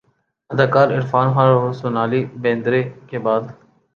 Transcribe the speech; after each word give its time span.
اداکار 0.49 0.87
عرفان 0.97 1.27
خان 1.33 1.49
اورسونالی 1.57 2.21
بیندرے 2.41 2.81
کے 3.09 3.19
بعد 3.25 3.41